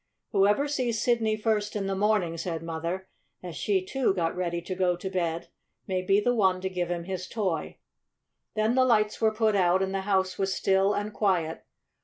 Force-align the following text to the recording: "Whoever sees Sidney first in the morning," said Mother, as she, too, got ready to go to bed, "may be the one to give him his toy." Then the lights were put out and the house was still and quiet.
"Whoever 0.31 0.67
sees 0.67 0.99
Sidney 0.99 1.37
first 1.37 1.75
in 1.75 1.85
the 1.85 1.93
morning," 1.95 2.35
said 2.35 2.63
Mother, 2.63 3.07
as 3.43 3.55
she, 3.55 3.85
too, 3.85 4.15
got 4.15 4.35
ready 4.35 4.59
to 4.59 4.73
go 4.73 4.95
to 4.95 5.09
bed, 5.11 5.49
"may 5.87 6.01
be 6.01 6.19
the 6.19 6.33
one 6.33 6.59
to 6.61 6.69
give 6.71 6.89
him 6.89 7.03
his 7.03 7.27
toy." 7.29 7.77
Then 8.55 8.73
the 8.73 8.83
lights 8.83 9.21
were 9.21 9.31
put 9.31 9.55
out 9.55 9.83
and 9.83 9.93
the 9.93 10.01
house 10.01 10.39
was 10.39 10.55
still 10.55 10.95
and 10.95 11.13
quiet. 11.13 11.67